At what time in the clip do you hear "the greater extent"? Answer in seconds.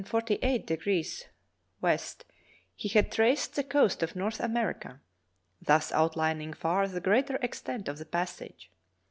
6.87-7.87